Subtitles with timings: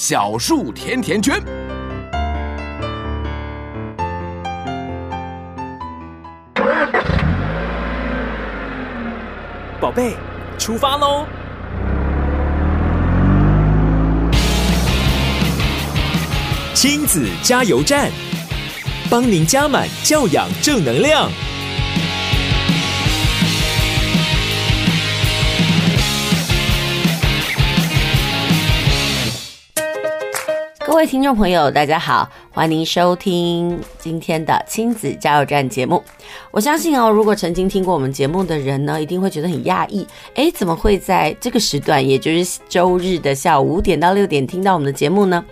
[0.00, 1.42] 小树甜甜圈，
[9.80, 10.14] 宝贝，
[10.56, 11.26] 出发喽！
[16.74, 18.08] 亲子加油站，
[19.10, 21.28] 帮您加满教养正能量。
[30.98, 36.02] 各位听众朋友，大家好，欢迎收听今天的亲子加油站节目。
[36.50, 45.44] 我相信哦，如果曾经听过我们节目的人呢，一定会觉得很讶异，诶，怎么会在这个时段，也就是周日的下午五点到六点听到我们的节目呢？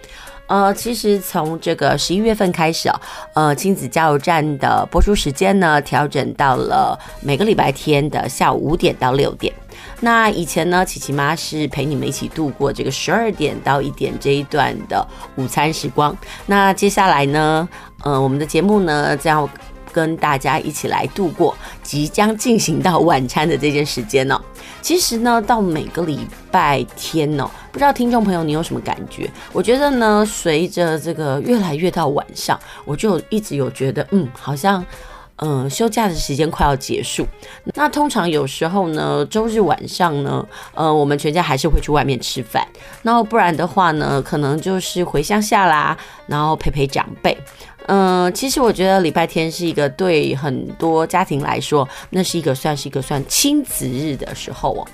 [0.49, 3.01] 呃，其实从这个十一月份开始哦，
[3.35, 9.55] 呃，亲子加油站的播出时间呢，调整到了每个礼拜天的下午五点到六点。
[10.01, 16.17] 那以前呢，琪琪妈是陪你们一起度过这个十二点到一点这一段的午餐时光。
[16.45, 17.67] 那接下来呢，
[18.03, 19.51] 呃，我们的节目呢，将要
[19.91, 24.39] 跟大家一起来度过即将进行到晚餐的这件时间呢。
[24.83, 29.31] 其实呢，到每个礼拜天呢，不知道听众朋友你有什么感觉？
[29.53, 34.85] 我觉得呢，随着这个越来越到晚上，我就一直有觉得，嗯，好像。
[35.39, 37.27] 嗯、休假的时间快要结束，
[37.75, 42.67] 那通常有时候呢，周日晚上呢，呃，我们全家还是会去外面吃饭，
[43.03, 47.37] 然后不然的话呢，可能就是回乡下啦，然后陪陪长辈。
[47.89, 54.89] 嗯、其实我觉得礼拜天是一个对很多家庭来说，那是一个算是一个算亲子日的时候哦。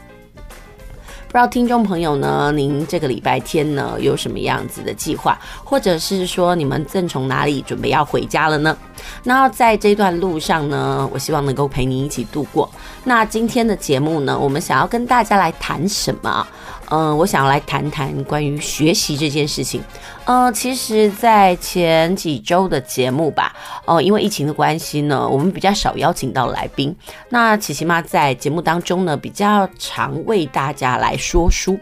[1.33, 8.77] 不知道听众朋友呢，您这个礼拜天呢有什么样子的计划，或者是说你们正从哪里准备要回家了呢？
[9.25, 12.71] 那在这段路上呢，我希望能够陪您一起度过。
[13.05, 16.47] 那今天的节目呢，我们想要跟大家来谈什么？
[16.91, 19.83] 嗯、我想要来谈谈关于学习这件事情。
[20.25, 26.95] 呃，其实，在前几周的节目吧，哦、因为疫情的关系呢，我们比较少邀请到来宾。
[27.29, 31.79] 那琪琪妈在节目当中呢，比较常为大家来说书，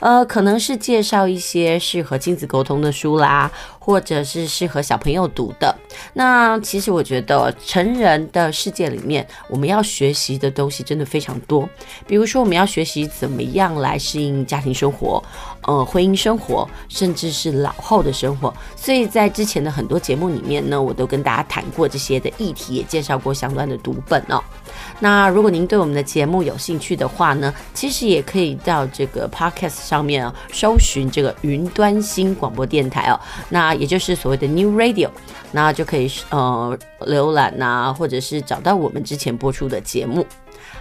[0.00, 3.50] 呃，可能是介绍一些适合亲子沟通的书啦。
[3.82, 5.74] 或者是适合小朋友读的。
[6.12, 11.68] 那其实我觉得成人的世界里面，我们要学习的东西真的非常多。
[12.06, 15.20] 比如说，我们要学习怎么样来适应家庭生活，
[15.62, 18.52] 呃，婚姻生活，甚至是老后的生活。
[18.76, 24.40] 所以在之前的很多节目里面呢，我都跟大家谈过这些的议题，也介绍过相关的读本哦。
[25.00, 33.18] 那如果您对我们的节目有兴趣的话呢，其实也可以到这个 Podcast 上面啊，搜寻这个云端新广播电台哦。
[33.48, 35.08] 那也就是所谓的 New Radio，
[35.50, 40.24] 那就可以呃浏览呐、或者是找到我们之前播出的节目。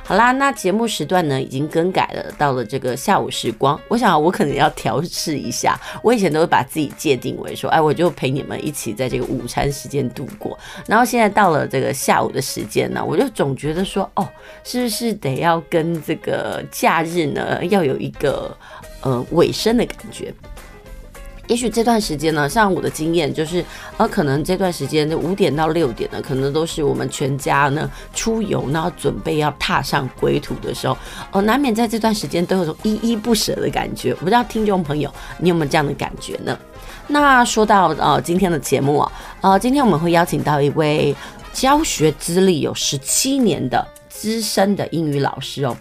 [0.10, 3.80] 好啦，那节目时段呢已经更改了，到了这个下午时光。
[3.88, 5.80] 我想我可能要调试一下。
[6.02, 10.58] 我以前都会把自己界定为说，哎，我就陪你们一起在这个午餐时间度过。
[10.88, 14.28] 然后现在到了这个下午的时间呢，我就总觉得说，哦，
[14.64, 18.58] 是不是得要跟这个假日呢要有一个
[19.02, 20.34] 呃尾声的感觉？
[21.50, 23.66] 也许这段时间呢，像我的经验就是，
[23.98, 30.96] 呃，可能这段时间的五点到六点呢，可能都是我们全家呢出游，然后准备要踏上归途的时候，
[31.32, 34.12] 呃，难免在这段时间都有种依依不舍的感觉。
[34.12, 36.56] 我不知道听众朋友你有没有这样的感觉呢？
[37.08, 39.12] 那说到呃今天的节目啊，
[39.42, 41.16] 呃，今天我们会邀请到一位
[41.52, 45.76] 教学资历有十七年的资深的英语老师哦。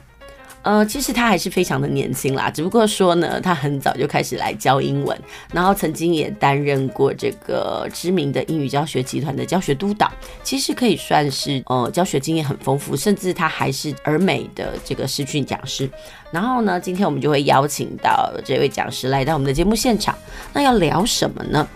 [0.69, 5.19] 呃，其实他还是非常的年轻啦，只不过说呢，他很早就开始来教英文，
[5.50, 10.12] 然后曾经也担任过这个知名的英语教学集团的教学督导，
[10.43, 15.88] 其实可以算是呃教学经验很丰富，甚至他还是儿美的这个视讯讲师。
[16.31, 20.15] 然后呢，今天我们就会邀请到这位讲师来到我们的节目现场，
[20.53, 21.67] 那要聊什么呢？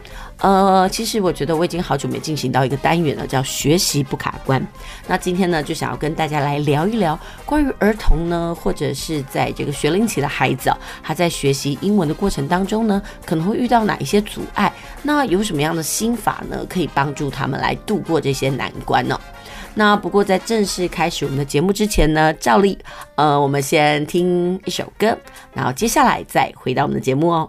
[0.42, 4.60] 呃，其实我觉得我已经好久没进行到一个单元了，叫学习不卡关。
[5.06, 7.16] 那今天呢，就想要跟大家来聊一聊
[7.46, 14.72] 关于儿童呢，或者是在这个学龄期的孩子啊，他在学习英文的过程当中呢，可能会遇到哪一些阻碍？
[15.04, 19.18] 那有什么样的心法呢，可以帮助他们来度过这些难关呢？
[19.74, 22.76] 那不过在正式开始我们的节目之前呢，照例，
[23.14, 25.16] 呃，我们先听一首歌，
[25.54, 27.48] 然后接下来再回到我们的节目哦。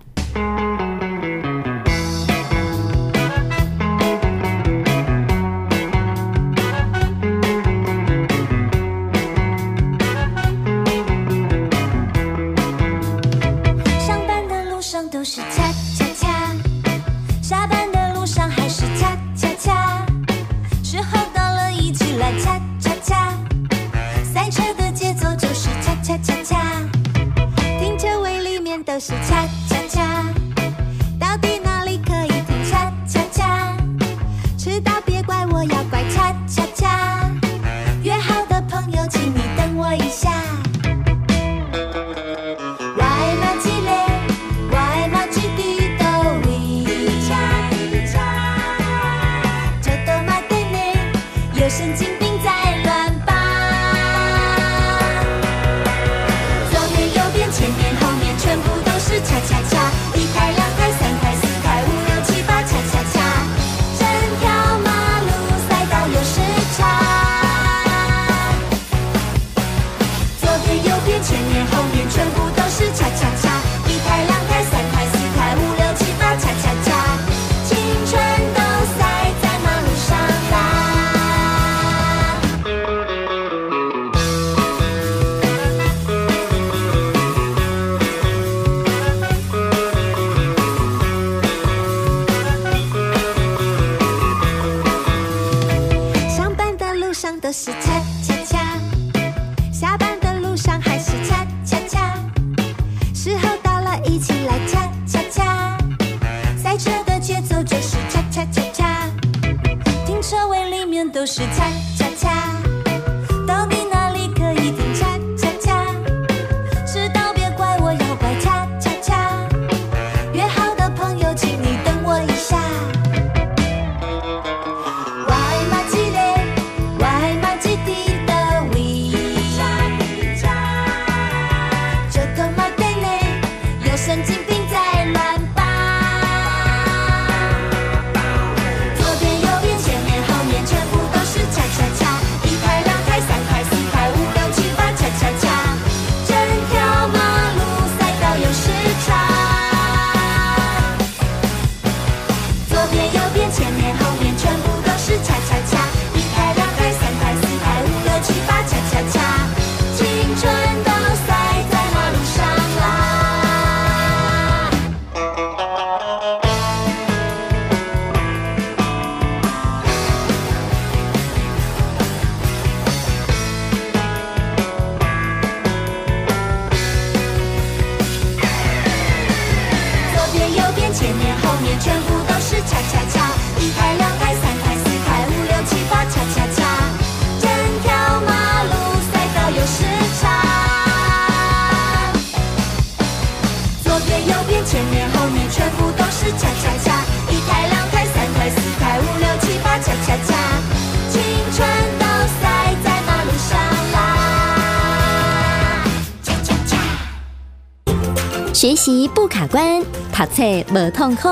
[210.13, 211.27] 读册无痛苦。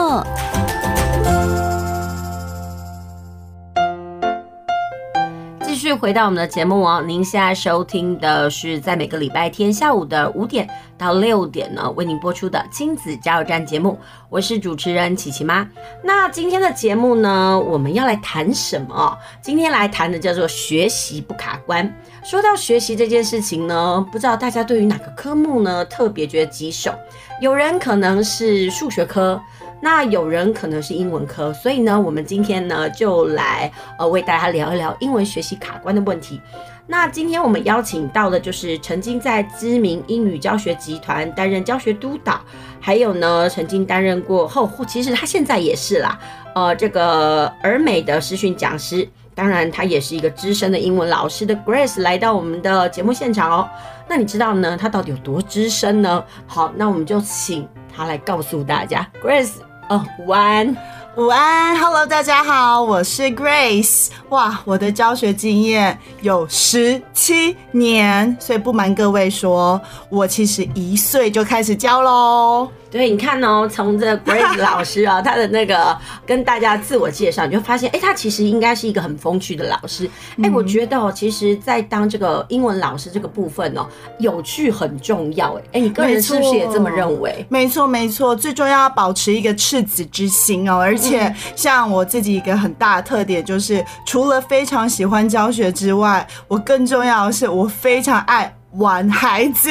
[5.63, 10.67] 继续回到我们的节目哦，您现在收听的是在每个礼拜天下午的五点
[11.01, 15.67] 到六点呢，为您播出的亲子加油站节目，我是主持人琪琪妈。
[16.03, 19.17] 那今天的节目呢，我们要来谈什么？
[19.41, 21.91] 今天来谈的叫做学习不卡关。
[22.23, 26.93] 说到学习这件事情呢，不知道大家对于哪个科目呢特别觉得棘手？
[27.41, 29.41] 有人可能是数学科。
[29.81, 36.39] 那有人可能是英文科，所以呢，我们今天呢就来呃为大家聊一聊英文学习卡关的问题。
[36.87, 42.39] 那今天我们邀请到的就是曾经在知名英语教学集团担任教学督导，
[42.79, 46.19] 还有呢曾经担任过后，其实他现在也是啦，
[46.53, 53.69] 呃，这个儿美的视讯讲师，当然他也是一个资深的英文老师的 Grace 来到我们的节目现场哦。
[54.07, 56.23] 那你知道呢，他到底有多资深呢？
[56.45, 59.70] 好，那我们就请他来告诉大家，Grace。
[59.91, 60.73] 哦，午安，
[61.17, 64.07] 午安，Hello，大家好，我是 Grace。
[64.29, 72.71] 哇，我的教学经验有十七年，所以不瞒各位说，我其实一岁就开始教喽。
[72.91, 80.05] 对，你看哦，从这 Grace 老师啊，他的那个跟大家自我介绍，你就发现，哎，他其实应该是一个很风趣的老师。
[80.31, 83.87] 哎、嗯，我觉得哦，其实，在当这个英文老师这个部分哦，
[84.19, 85.53] 有趣很重要。
[85.53, 87.45] 哎，哎，你个人是不是也这么认为？
[87.47, 90.77] 没错，没错，最重要要保持一个赤子之心哦。
[90.77, 98.53] 而且，像我自己一个很大的特点，就是除了非常喜欢教学之外，我更重要的是，我非常爱。
[98.73, 99.69] 玩孩子。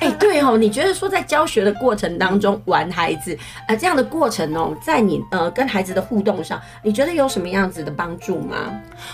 [0.00, 3.36] 哎，对哦，你觉得说在教学的过程当中玩孩子，
[3.68, 8.56] 呃，这样的过程哦，在你呃跟孩子的互动上，你觉得有什么样子的帮助吗？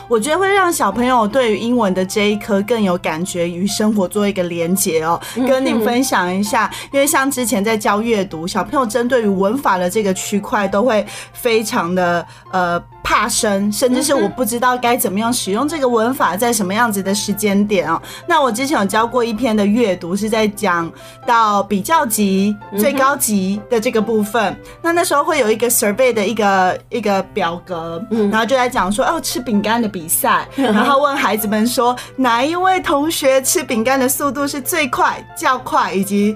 [0.08, 5.20] 我觉得会让小朋友对于英文的这一科更有感觉，与生活做一个连结哦。
[5.46, 12.82] 跟你分享一下，因为像之前在教阅读，小朋友针对于文法的这个区块都会非常的呃。
[13.06, 18.02] 怕生，甚至是我不知道该怎么样使用这个文法，在什么样子的时间点哦。
[18.26, 20.90] 那我之前有教过一篇的阅读，是在讲
[21.24, 24.58] 到比较级、最高级的这个部分。
[24.82, 36.34] 那那时候会有一个 survey 的一个一个表格，然后就在讲说哦，吃饼干的比赛，然后问孩子们说哪一位同学吃饼干的速度是最快、较快，以及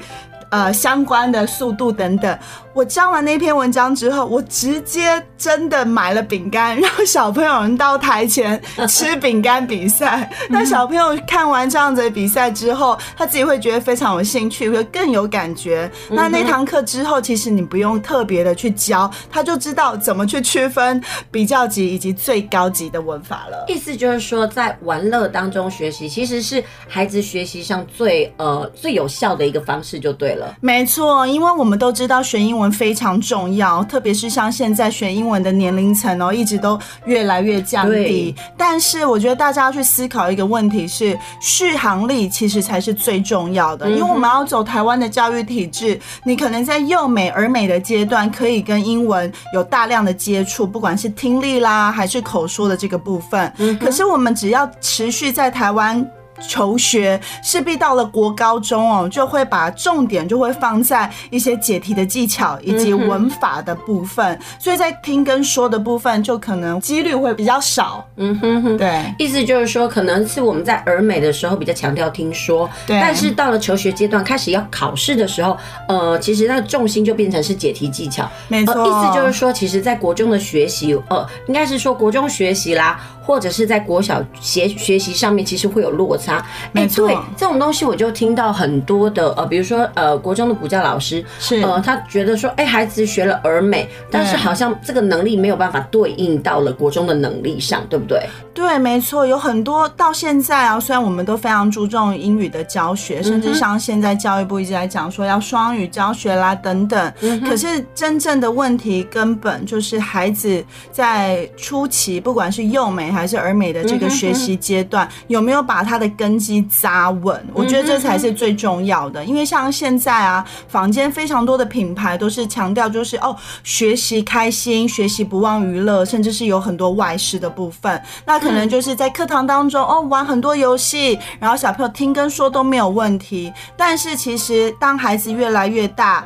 [0.51, 2.39] 呃相关的速度等等。
[2.73, 10.31] 我教完那篇文章之后，我直接真的买了饼干，让小朋友们到台前吃饼干比赛。
[10.49, 15.91] 那小朋友看完这样子的比赛之后，他自己会觉得非常有兴趣，会更有感觉。
[16.09, 23.65] 那那堂课之后，其实你不用特别的去教，他就知道怎么去区分比较级以及最高级的文法了。
[23.67, 30.55] 意思就是说，在玩乐当中学习，其实是孩子学习上最呃最有效的一个方式，就对了。
[30.61, 32.60] 没错，因为我们都知道学英文。
[32.61, 38.35] 文非常重要，特别是像现在学英文的年龄层哦，一直都越来越降低。
[38.57, 43.91] 但是我觉得大家要去思考一个问题是，续航力其实才是最重要的。
[43.91, 53.53] 因为我们要走台湾的教育体制，你可能在幼美、而美的阶段可以跟英文有大量的接触，不管是听力啦还是口说的这个部分。
[53.81, 56.07] 可是我们只要持续在台湾。
[56.41, 68.05] 求学势必到了国高中哦，就会把重点就会放在一些解题的技巧以及文法的部分，所以在听跟说的部分就可能几率会比较少。
[68.17, 75.57] 嗯哼哼，对，意思就是说，可能是我们在儿美的时候比较强调听说，对，但是到了求学阶段开始要考试的时候，
[75.89, 78.29] 呃，其实那个重心就变成是解题技巧。
[78.49, 83.01] 没错，意思就是说，其实在国中的学习，呃，应该是说国中学习啦。
[83.31, 86.45] 或者是在国小学学习上面，其实会有落差。
[86.73, 98.21] 没错，对，这种东西我就听到很多的呃，比如说呃，国中的补教老师是呃，他觉得说，哎，孩子学了儿美，但是好像这个能力没有办法对应到了国中的能力上，对不对？
[98.61, 107.13] 对，没错，有很多到现在啊，虽然我们都非常注重英语的教学，甚至像现在教育部一直在讲说要双语教学啦等等，
[107.47, 117.39] 可是真正的问题根本就是孩子在初期，不管是幼美还还是儿美的这个学习阶段，有没有把他的根基扎稳？
[117.53, 119.23] 我觉得这才是最重要的。
[119.23, 128.03] 因为像现在啊，坊间非常多的品牌都是强调就是哦，学习开心，学习不忘娱乐，甚至是有很多外事的部分。
[128.25, 133.53] 那可能就是在课堂当中哦，玩很多游戏，然后小朋友听跟说都没有问题。
[133.77, 136.25] 但是其实当孩子越来越大，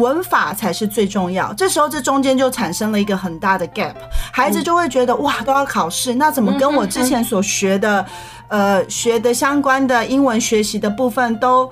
[0.00, 1.52] 文法才是最重要。
[1.54, 3.94] 这时候这中间就产生了一个很大的 gap，
[4.32, 6.14] 孩子就会觉得哇，都要考试。
[6.14, 8.04] 那怎么跟我之前所学的，
[8.48, 11.70] 呃，学的相关的英文学习的部分都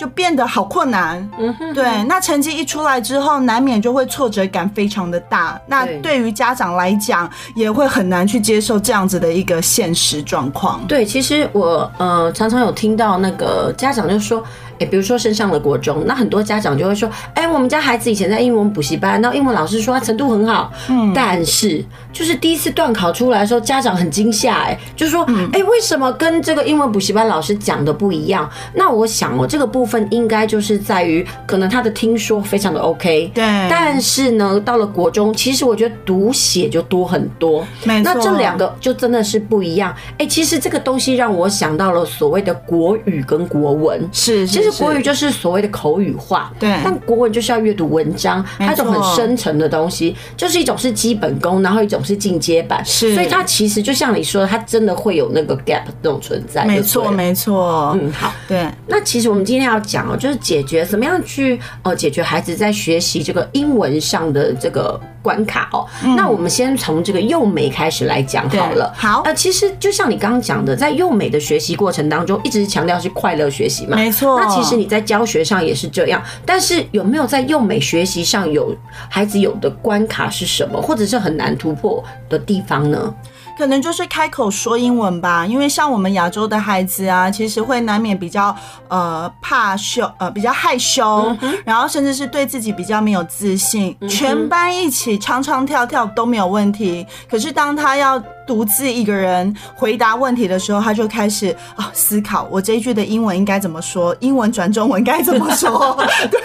[0.00, 1.30] 就变得好困难？
[1.38, 2.02] 嗯哼，对。
[2.04, 5.60] 那成绩一出来之后，难免就会挫折感非常的大。
[5.66, 10.80] 那对于家长来讲，也会很难去接受这样子的一个现实状况。
[10.88, 14.42] 对，其实我呃常常有听到那个家长就说。
[14.80, 25.22] 哎，比如说升上了国中，那很多家长就会说：“哎，我们家孩子以前在英文补习班，那英文老师说他程度很好，嗯，但是就是第一次段考出来的时候，家长很惊吓，哎，就说，
[25.52, 28.48] 哎，为什么跟这个英文补习班老师讲的不一样？
[28.74, 39.94] 那我想，哦这个部分应该就是在于，可能他的听说非常的 OK，对，但是呢，到了国中，其实我觉得读写就多很多，那这两个就真的是不一样。
[40.16, 44.69] 哎，其实这个东西让我想到了所谓的国语跟国文，是，其实。
[44.72, 58.66] 国语就是所谓的口语化，对，但国文就是要阅读文章，它一种很深层的东西，就是一种是基本功，然后一种是进阶版，是，所以它其实就像你说，它真的会有那个 gap 那种存在，没错，没错，嗯，好，对。
[58.86, 65.86] 那其实我们今天要讲哦，就是解决怎么样去呃解决孩子在学习这个英文上的这个关卡哦。
[66.16, 68.92] 那我们先从这个幼美开始来讲好了。
[68.96, 74.40] 好，呃，其实就像你刚刚讲的，在幼美的学习过程当中，一直强调是快乐学习嘛，没错。
[74.40, 78.74] 那其实你在教学上也是这样，但是有没有在幼美学习上有
[79.08, 83.14] 孩子有的关卡是什么，或者是很难突破的地方呢？
[83.60, 88.56] 可能就是开口说英文吧，因为像我们亚洲的孩子啊，其实会难免比较
[88.88, 93.94] 呃怕羞，呃比较害羞，然后甚至是对自己比较没有自信。
[94.08, 98.18] 全班一起唱唱跳跳都没有问题，可是当他要
[98.50, 105.96] 独自一个人回答问题的时候，他就开始啊、哦、思考，我这一句的英文应该怎么说，英文转中文该怎么说？
[106.28, 106.40] 对，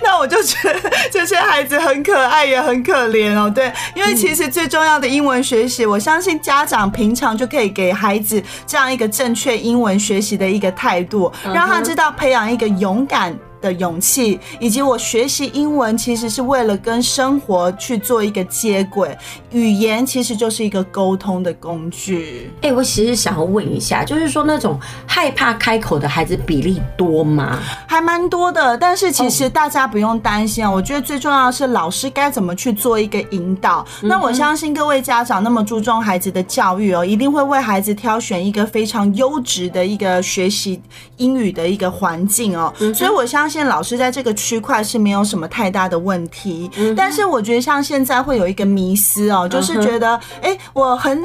[0.00, 3.50] 那我就觉得这些孩子很可爱，也很可怜哦。
[3.52, 19.16] 对，因为其实最重要的英文学习，我相信家长平常就可以给孩子这样一个正确英文学习的一个态度，让他知道培养一个勇敢的勇气，以及我学习英文其实是为了跟生活去做一个接轨，
[19.52, 22.50] 语言其实就是一个沟通的工具。
[22.62, 27.58] 哎、欸，我其实想要问一下，就是说那种害怕开口的孩子比例多吗？
[27.86, 30.70] 还蛮多的，但是其实大家不用担心啊。
[30.70, 30.76] Oh.
[30.76, 33.84] 我觉得最重要的是老师该怎么去做一个引导。
[34.00, 34.16] Mm -hmm.
[34.16, 40.80] 那我相信各位家长那么注重孩子的教育哦，一定会为孩子挑选一个非常优质的一个学习
[41.18, 42.72] 英语的一个环境哦。
[42.78, 42.96] Mm -hmm.
[42.96, 43.49] 所以我相信。
[43.50, 51.20] 现老师在这个区块是没有什么太大的问题，但是我觉得像现在会有一个迷思哦，就是觉得哎，我很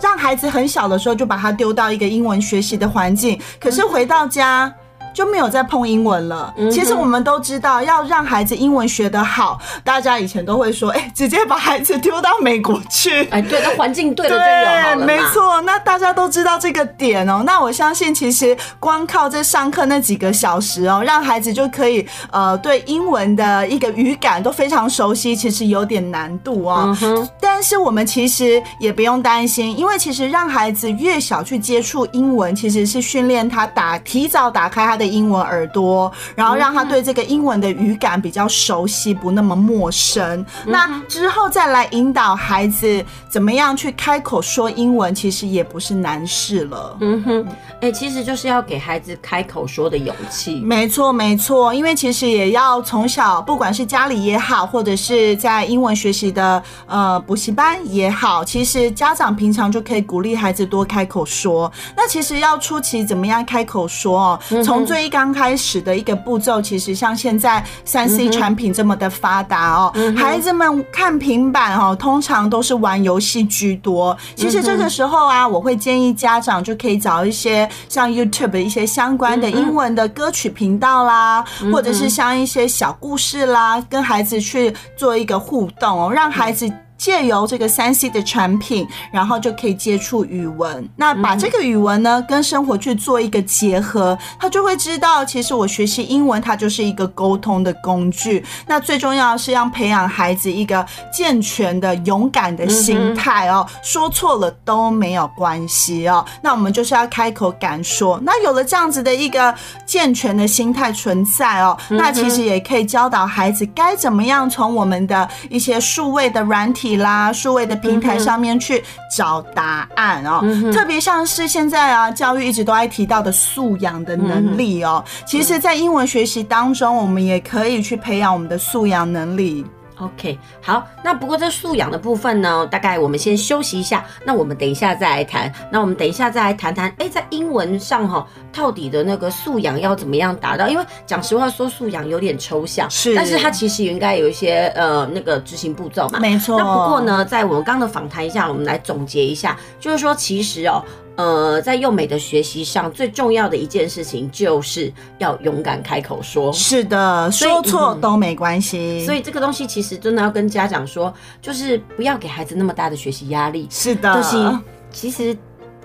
[0.00, 4.72] 让孩子很小的时候就把他丢到一个英文学习的环境，可是回到家。
[5.14, 6.52] 就没有再碰英文了。
[6.70, 13.24] 其实我们都知道，要让孩子英文学得好，大家以前都会说，哎，直接把孩子丢到美国去。
[13.30, 15.06] 哎，对，那环境对了就有好了。
[15.06, 17.44] 没错，那大家都知道这个点哦。
[17.46, 26.96] 那我相信，其实光靠这上课那几个小时哦，让孩子就可以呃对英文的一个语感都非常熟悉，其实有点难度哦。
[27.40, 35.03] 但是我们其实也不用担心，因为其实让孩子越小去接触英文，其实是训练他打提早打开他的。
[35.06, 40.44] 英文耳朵，然后让他对这个英文的语感比较熟悉，不那么陌生。
[40.66, 46.96] 那之后再来引导孩子怎么样去开口说英文，其实也不是难事了。
[47.00, 47.46] 嗯哼，
[47.80, 50.60] 哎，其实就是要给孩子开口说的勇气。
[50.60, 61.70] 没错，没错，因为其实也要从小，不管是家里也好，或者是在英文学习的呃补习班也好，其实家长平常就可以鼓励孩子多开口说。
[61.96, 64.40] 那其实要初期怎么样开口说哦？
[64.62, 74.16] 从最最刚开始的一个步骤，其实像现在三 C 产品这么的发达哦，孩子们看平板哦，通常都是玩游戏居多。
[74.36, 86.72] 其实这个时候啊，我会建议家长就可以找一些像 YouTube 的一些相关的英文的歌曲频道啦，或者是像一些小故事啦，跟孩子去做一个互动哦，让孩子。
[86.96, 90.88] 借由这个三 C 的产品，然后就可以接触语文。
[90.96, 98.44] 那把这个语文呢，跟生活去做一个结合，他就会知道，其实我学习英文，它就是一个沟通的工具。
[98.66, 103.66] 那最重要的是要培养孩子一个健全的、勇敢的心态哦。
[103.82, 106.24] 说错了都没有关系哦。
[106.42, 108.20] 那我们就是要开口敢说。
[108.22, 109.54] 那有了这样子的一个
[109.84, 116.83] 健全的心态存在哦，那其实也可以教导孩子该怎么样从我们的一些数位的软体。
[116.84, 118.84] 体啦，数位的平台上面去
[119.16, 129.64] 找答案哦，特别像是现在啊，教育一直都爱提到的素养的能力哦，其实，在英文学习当中，我们也可以去培养我们的素养能力。
[129.98, 134.04] OK，好，那不过这素养的部分呢，大概我们先休息一下。
[134.24, 135.52] 那我们等一下再来谈。
[135.70, 140.68] 那我们等一下再来谈谈，哎，在英文上哈，到底的那个素养要怎么样达到？
[140.68, 146.18] 因为讲实话，说素养有点抽象，是，但是它其实应该有一些呃那个执行步骤嘛。
[146.18, 146.58] 没错。
[146.58, 150.84] 那不过呢，在我们刚刚的访谈一下，我们来总结一下，就是说，其实哦。
[151.16, 156.52] 呃，在幼美的学习上，最重要的一件事情就是要勇敢开口说。
[156.52, 159.04] 是的，说错都没关系。
[159.04, 163.66] 所以这个东西其实真的要跟家长说，就是不要给孩子那么大的学习压力。
[163.70, 164.58] 是的，就是
[164.90, 165.36] 其实。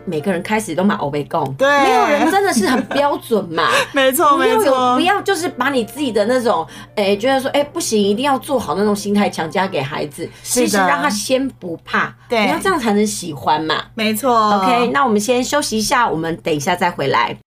[0.05, 14.57] 每个人开始都买欧贝贡，对，没有人真的是很标准嘛， 没错没错，不要就是把你自己的那种，哎、欸，觉得说，哎、欸，不行，一定要做好那种心态强加给孩子，其实让他先不怕，对，你要这样才能喜欢嘛，没错。
[14.57, 17.37] OK，那我们先休息一下，我们等一下再回来。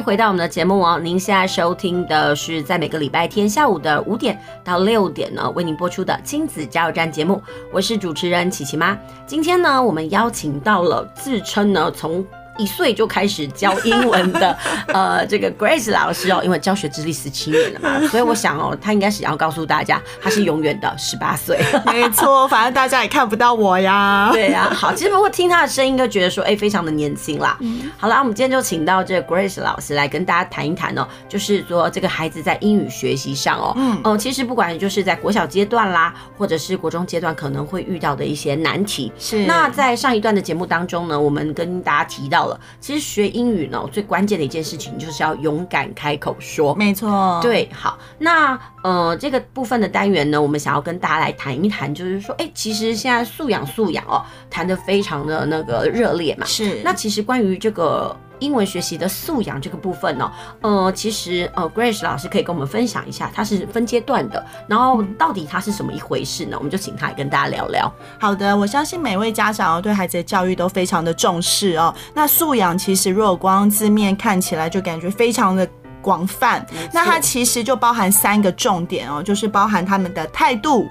[0.00, 8.96] 回到我们的节目哦，您现在收听的是在每个礼拜天下午的五点到六点呢，为您播出的亲子加油站节目，我是主持人琪琪妈。
[9.26, 12.24] 今天呢，我们邀请到了自称呢从。
[12.58, 14.56] 一岁就开始教英文的，
[14.92, 21.58] 呃，这个 Grace 老师哦，因为教学资历十七年了嘛， 所以我想哦，他应该是要告诉大家，他是永远的十八岁。
[21.86, 24.30] 没错，反正大家也看不到我呀。
[24.32, 27.56] 对呀，好，其实不过听他的声音，就觉得说，哎，非常的年轻啦。
[27.96, 39.12] 好了，我们今天就请到这个 Grace 老师来跟大家谈一谈哦，就是说这个孩子在英语学习上哦，嗯，哦，其实不管就是在国小阶段啦，或者是国中阶段，可能会遇到的一些难题。
[39.18, 39.44] 是。
[39.46, 42.47] 那在上一段的节目当中呢，我们跟大家提到。
[42.80, 46.74] 其实学英语呢，最关键的一件事情就是要勇敢开口说。
[46.74, 56.46] 没错，对，好，那呃，这个部分的单元呢，我们想要跟大家来谈一谈，就是说，哎，其实现在素养素养哦，谈的非常的那个热烈嘛。
[56.46, 56.80] 是。
[56.84, 58.16] 那其实关于这个。
[58.40, 66.56] 英文学习的素养这个部分呢，呃，其实呃，Grace 老师可以跟我们分享一下，它是分阶段的，然后到底它是什么一回事呢？
[66.58, 67.92] 我们就请他来跟大家聊聊。
[68.18, 71.94] 好的，我相信每位家长对孩子的教育都非常的重视哦。
[72.14, 75.68] 那素养其实如果光字面看起来就感觉非常的
[76.00, 80.88] 广泛，那它其实就包含三个重点哦，就是包含他们的态度、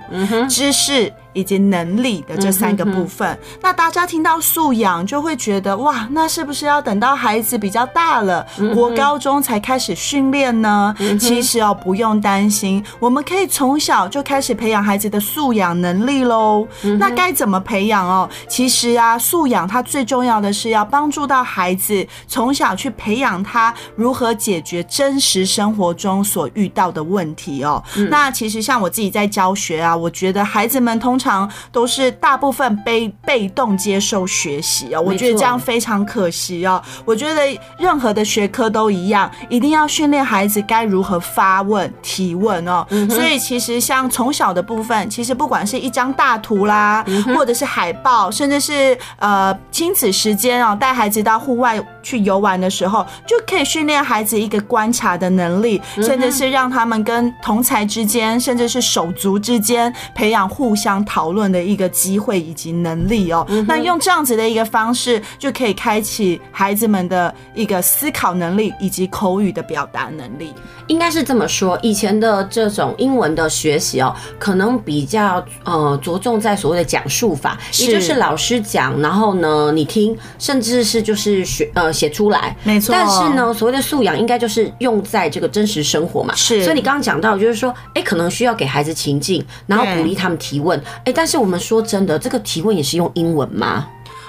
[0.49, 1.12] 知识。
[1.38, 10.95] 以及能力的这三个部分，嗯、那大家听到素养就会觉得哇，那是不是要等到孩子比较大了，嗯、国高中才开始训练呢？
[10.97, 16.67] 嗯、其实哦，不用担心，我们可以从小就开始培养孩子的素养能力喽。
[16.82, 18.28] 嗯、那该怎么培养哦？
[18.47, 27.84] 其实啊，素养它最重要的是要帮助到孩子从小去培养他如何解决真实生活中所遇到的问题哦。
[27.95, 36.81] 嗯、那其实像我自己在教学啊，我觉得孩子们通常常都是大部分被被动接受学习哦，我觉得这样非常可惜哦。
[37.03, 37.41] 我觉得
[37.77, 42.85] 任何的学科都一样，一定要训练孩子该如何发问、提问哦。
[43.09, 47.03] 所以其实像从小的部分，其实不管是一张大图啦，
[47.35, 63.45] 或者是海报，甚至是呃亲子时间哦，带孩子到户外去游玩的时候，就可以训练孩子一个观察的能力，甚至是让他们跟同才之间，甚至是手足之间培养互相讨论的一个机会以及能力哦。
[63.67, 70.53] 那用这样子的一个方式，就可以开启孩子们的一个思考能力以及口语的表达能力。
[70.88, 82.93] 应该是这么说，以前的这种英文的学习哦，可能比较呃着重在所谓的讲述法，也就是老师讲，然后呢你听，甚至是就是学呃写出来，没错。
[82.93, 86.34] 但是呢，所谓的素养应该就是用在这个真实生活嘛。
[86.36, 86.63] 是。
[86.63, 90.82] 所以你刚刚讲到，就是说，哎，可能需要给孩子情境，然后鼓励他们提问。
[91.06, 93.88] 哎，但是我们说真的，这个提问也是用英文吗？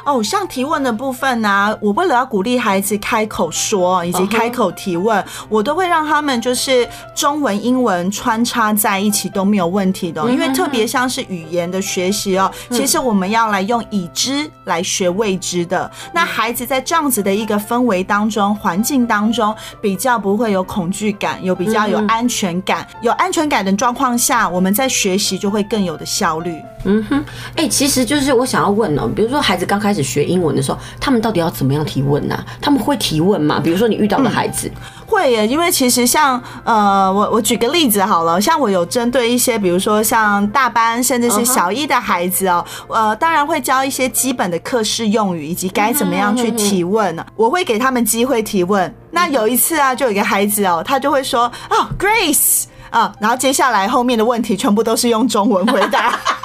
[0.09, 10.27] 哦，像提问的部分呢、啊，我为了要鼓励孩子开口说以及开口提问，我都会让他们就是中文、英文穿插在一起都没有问题的。
[10.31, 15.91] 因为特别像是语言的学习哦，其实我们要来用已知来学未知的。
[16.15, 22.89] 那孩子在这样子的一个氛围当中、环境当中，比较不会有恐惧感，有比较有安全感。
[23.03, 26.63] 有安全感的状况下，我们在学习就会更有的效率。
[26.85, 27.25] 嗯哼，
[27.57, 32.45] 哎、欸，其实就是我想要问哦，比如说孩子刚开始学英文的时候，他们到底要怎么样提问呢、啊？
[32.61, 33.61] 他们会提问吗？
[33.63, 47.17] 比如说你遇到的孩子，嗯、会耶，因为其实像呃，我我举个例子好了，像我有针对一些，比如说像大班甚至是小一的孩子哦、喔，呃，当然会教一些基本的课室用语以及该怎么样去提问？
[47.37, 48.95] 我会给他们机会提问。
[49.11, 56.19] 那有一次啊，就有一个孩子哦、喔，他就会说哦，Grace 啊，然后接下来后面的问题全部都是用中文回答。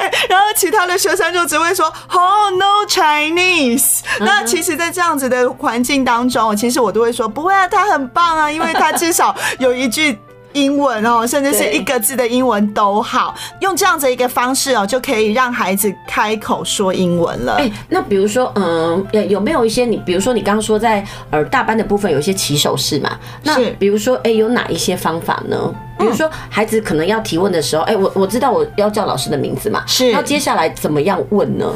[0.28, 4.00] 然后其他的学生就只会说 “Oh no Chinese”。
[4.20, 10.18] 那其实，在这样子的环境当中，其实我都会说不会啊，他很棒啊，因为他至少有一句
[10.52, 13.34] 英文哦，甚至是一个字的英文都好。
[13.60, 17.54] 用这样子一个方式哦，就可以让孩子开口说英文了。
[17.54, 23.18] 哎，那比如说，嗯，有没有一些你，比如说你刚刚说在呃大班的部分有一些起手式嘛？
[23.42, 25.74] 那比如说，哎，有哪一些方法呢？
[25.98, 30.10] 比如说，孩子可能要提问的时候，哎、欸，我我知道我要叫老师的名字嘛，是。
[30.12, 31.72] 那接下来怎么样问呢？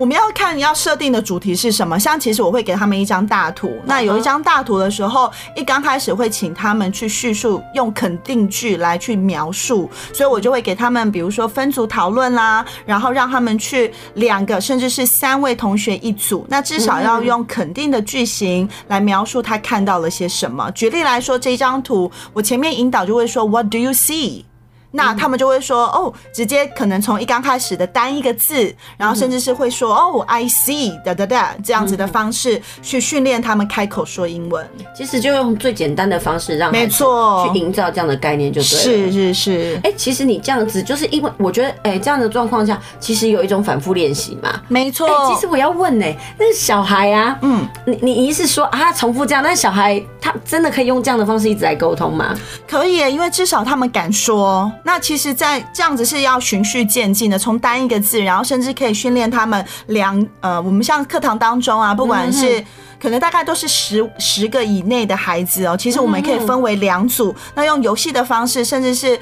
[0.00, 2.00] 我们要看你要设定的主题是什么。
[2.00, 20.70] 像其实我会给他们一张大图，那有一张大图的时候，一刚开始会请他们去叙述，用肯定句来去描述，所以我就会给他们，比如说分组讨论啦，然后让他们去两个甚至是三位同学一组，那至少要用肯定的句型来描述他看到了些什么。
[20.70, 24.44] 举例来说，这张图我前面引导就会说 What do you see？
[24.92, 34.68] 那他们就会说哦，直接可能从一刚开始的单一个字，然后甚至是会说哦，I see 哒哒哒这样子的方式去训练他们开口说英文。
[34.94, 38.82] 其实就用最简单的方式让没错去营造这样的概念就对了。
[38.82, 39.80] 是是是。
[39.84, 44.60] 哎、欸，其实你这样子就是因为我觉得哎、欸、这样的状况下，其实有一种反复练习嘛。
[44.68, 45.06] 没错。
[45.06, 52.34] 哎，其实我要问呢、欸，那小孩啊，嗯，你你意思说啊，重复这样，但是小孩他真的可以用这样的方式一直来沟通吗？
[52.66, 54.70] 可以，因为至少他们敢说。
[54.82, 62.64] 那其实，在这样子是要循序渐进的，从单一个字，然后甚至可以训练他们两呃，我们像课堂当中啊，不管是
[63.00, 69.18] 可能大概都是十十个以内的孩子哦，其实我们可以分为两组，那用游戏的方式，甚至是。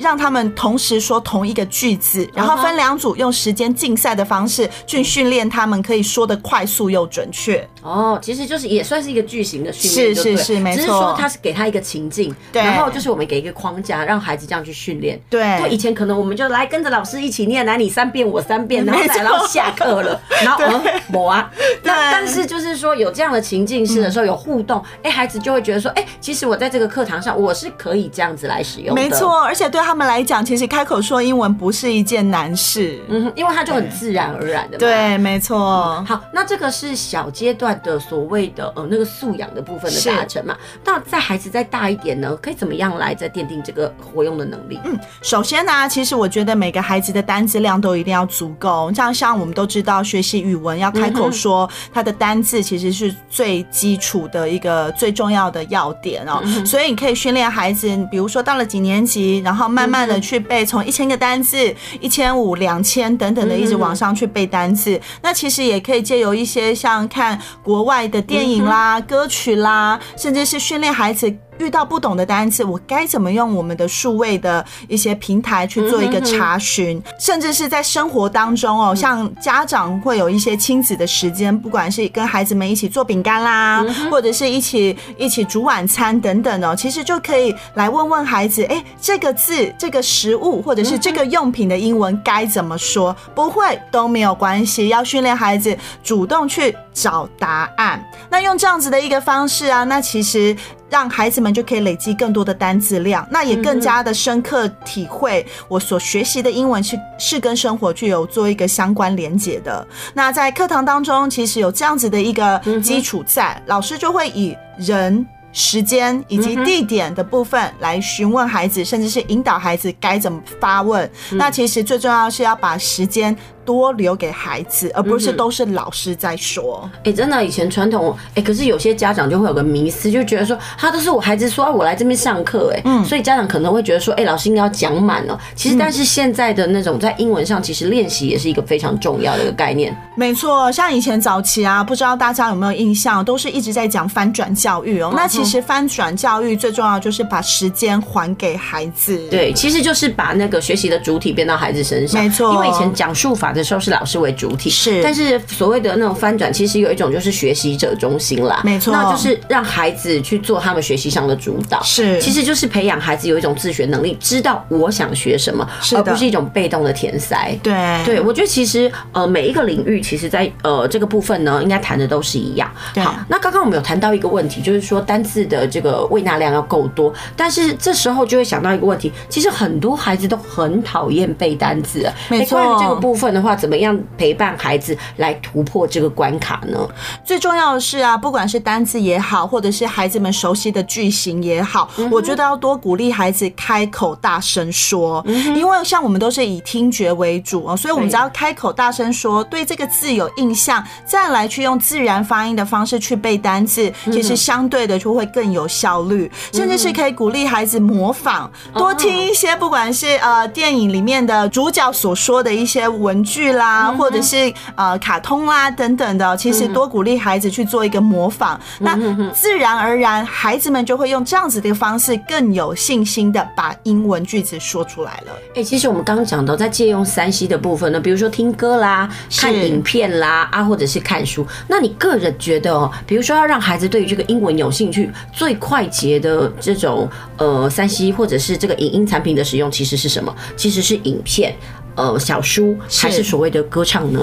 [0.00, 7.64] 让他们同时说同一个句子，然后分两组，用时间竞赛的方式去训练他们可以说的快速又准确。
[7.82, 10.80] 哦，其实就是也算是一个句型的训练，是是是，没错。
[10.80, 15.20] 只是说他是给他一个情境，对，然后就是我们给一个框架，让孩子这样去训练。
[15.28, 20.80] 对，就以前可能我们就来跟着老师一起念，来你三遍我三遍，然后然后下课了， 然后
[21.12, 21.50] 我啊。
[21.82, 29.02] 那但是就是说有这样的情境式的时候有互动，哎，孩子就会觉得说，哎，其实我在这个课堂上我是可以这样子来使用的。
[29.02, 34.78] 没错，而且对他们来讲，其实开口说英文不是一件难事，嗯，因为它就很自然而然的。
[34.78, 36.00] 对，没错。
[36.06, 40.56] 好，那这个是小阶段的所谓的呃那个素养的部分的达成嘛？
[40.84, 44.78] 那在孩子再大一点呢，可以怎么样来再奠定这个活用的能力？
[44.84, 48.92] 嗯，首先呢，其实我觉得每个孩子的单字量都一定要足够。
[48.94, 56.40] 像像我们都知道，学习语文要开口说，它的单字其实是最基础的一个最重要的要点哦。
[56.64, 60.20] 所以你可以训练孩子，比如说到了几年级，然后慢慢慢的。
[60.20, 64.94] 去背从一千个单字、一千五、两千等等的，一直往上去背单字。
[64.96, 71.34] 嗯、那其实也可以借由一些像看国外的电影啦、嗯、歌曲啦，甚至是训练孩子。
[71.60, 77.00] 遇到不懂的单词，我该怎么用我们的数位的一些平台去做一个查询？
[77.18, 93.14] 甚至是在生活当中哦，像家长会有一些亲子的时间，不管是跟孩子们一起做饼干啦，或者是一起一起煮晚餐等等哦，其实就可以来问问孩子，哎，这个字、这个食物或者是这个用品的英文该怎么说？
[93.34, 96.74] 不会都没有关系，要训练孩子主动去。
[96.92, 98.04] 找答案。
[98.28, 100.54] 那用这样子的一个方式啊，那其实
[100.90, 109.86] 让孩子们就可以累积更多的单字量，那也更加的深刻体会我所学习的英文是是跟生活具有做一个相关连结的。
[110.12, 115.26] 那在课堂当中，其实有这样子的一个基础在，老师就会以人。
[115.52, 121.10] 时间以及地点的部分来询问孩子，甚至是引导孩子该怎么发问。
[121.32, 123.36] 那其实最重要是要把时间。
[123.70, 126.90] 多留给孩子，而不是都是老师在说。
[127.04, 135.38] 哎、真的，以前传统，哎、欸，可是有些家长就会有个迷思，就觉得说，他都是我孩子说我来这边上课，哎，嗯，所以家长可能会觉得说，哎、欸，老师应该要讲满了。
[135.54, 139.96] 其实，但是现在的那种在英文上，其实练习也是一个非常重要的一个概念。
[140.16, 145.14] 没错，像以前早期啊，不知道大家有没有印象，都是一直在讲翻转教育哦、喔。
[145.14, 149.16] 那其实翻转教育最重要就是把时间还给孩子。
[149.30, 152.20] 对，其实就是把那个学习的主体变到孩子身上。
[152.22, 167.58] 没错，因为以前讲述法的时候是老师为主体，是，但是所谓的那种翻转，其实有一种就是学习者中心啦，没错，那就是让孩子去做他们学习上的主导，是，其实就是培养孩子有一种自学能力，知道我想学什么，而不是一种被动的填塞。
[167.62, 172.70] 对，对我觉得其实呃每一个领域，其实在呃这个部分呢，应该谈的都是一样。
[172.96, 182.58] 好，那刚刚我们有谈到一个问题，就是说单字的这个喂纳量要够多，但是这时候就会想到一个问题，其实很多孩子都很讨厌背单字，没错。
[182.60, 183.80] 关于这个部分的话，怎么？
[183.80, 186.78] 样陪伴孩子来突破这个关卡呢？
[187.24, 195.24] 最重要的是啊，不管是单字也好，或者是孩子们熟悉的句型也好，我觉得要多鼓励孩子开口大声说，
[195.56, 213.70] 因为像我们都是以听觉为主哦，所以我们只要开口大声说，对这个字有印象，再来去用自然发音的方式去背单字，其实相对的就会更有效率，甚至是可以鼓励孩子模仿，多听一些不管是呃电影里面的主角所说的一些文句啦。
[213.70, 218.98] 啊，或者是呃卡通啦等等的，其实多鼓励孩子去做一个模仿，那
[219.32, 225.32] 自然而然孩子们就会用这样子的方式更有信心的把英文句子说出来了。
[225.54, 240.34] 哎，其实我们刚刚讲到在借用三 C 的部分呢，比如说听歌啦、看影片啦啊，或者是看书，那你个人觉得哦，比如说要让孩子对于这个英文有兴趣，最快捷的这种呃三 C 或者是这个影音产品的使用，其实是什么？
[240.56, 241.54] 其实是影片。
[242.00, 244.20] 呃，小书还是所谓的歌唱呢？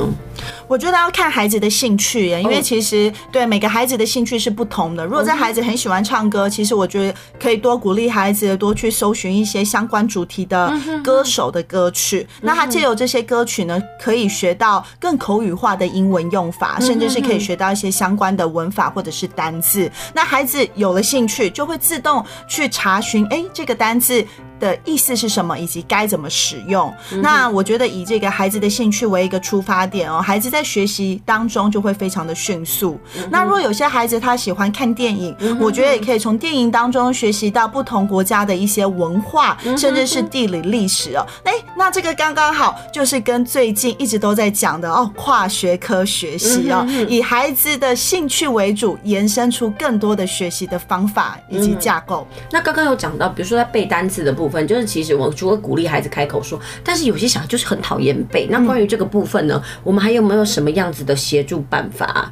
[0.67, 5.03] 我觉得要看孩子的兴趣耶，因为其实对每个孩子的兴趣是不同的。
[5.03, 10.71] 如果这孩子很喜欢唱歌，其实我觉得可以多鼓励孩子多去搜寻一些相关主题的
[11.03, 12.27] 歌手的歌曲。
[12.41, 19.89] 那他借由这些歌曲呢，可以学到更口语化的英文用法，甚至是可以学到一些相关的文法或者是单字。
[20.13, 24.23] 那孩子有了兴趣，就会自动去查询，哎，这个单字
[24.59, 26.93] 的意思是什么，以及该怎么使用。
[27.21, 32.97] 那我觉得以这个孩子的兴趣为一个出发点哦，孩子在学习当中就会非常的迅速。
[33.29, 41.25] 那如果有些孩子他喜欢看电影，我觉得也可以从电影当中学习到不同国家的一些文化，甚至是地理历史哦。
[41.43, 52.25] 哎，那这个刚刚好就是跟最近一直都在讲的哦，跨学科学习哦，以孩子的兴趣为主，延伸出更多的学习的方法以及架构。
[52.51, 54.67] 那刚刚有讲到，比如说在背单词的部分。
[54.67, 58.47] 就是，其实我除了鼓励孩子开口说，但是有些小孩就是很讨厌背。
[58.49, 62.31] 那关于这个部分呢，我们还有没有什么样子的协助办法？